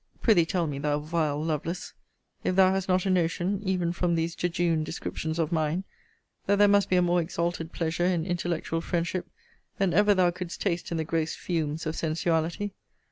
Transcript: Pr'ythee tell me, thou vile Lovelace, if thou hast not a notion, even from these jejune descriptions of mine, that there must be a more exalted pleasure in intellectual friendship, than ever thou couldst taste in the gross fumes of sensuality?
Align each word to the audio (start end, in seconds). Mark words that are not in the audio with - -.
Pr'ythee 0.23 0.47
tell 0.47 0.65
me, 0.65 0.79
thou 0.79 0.97
vile 0.97 1.39
Lovelace, 1.43 1.93
if 2.43 2.55
thou 2.55 2.71
hast 2.73 2.87
not 2.89 3.05
a 3.05 3.09
notion, 3.11 3.61
even 3.63 3.93
from 3.93 4.15
these 4.15 4.33
jejune 4.35 4.83
descriptions 4.83 5.37
of 5.37 5.51
mine, 5.51 5.83
that 6.47 6.55
there 6.57 6.67
must 6.67 6.89
be 6.89 6.95
a 6.95 7.03
more 7.03 7.21
exalted 7.21 7.71
pleasure 7.71 8.05
in 8.05 8.25
intellectual 8.25 8.81
friendship, 8.81 9.29
than 9.77 9.93
ever 9.93 10.15
thou 10.15 10.31
couldst 10.31 10.59
taste 10.59 10.89
in 10.89 10.97
the 10.97 11.03
gross 11.03 11.35
fumes 11.35 11.85
of 11.85 11.95
sensuality? 11.95 12.71